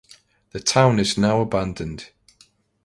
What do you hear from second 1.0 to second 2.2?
now abandoned.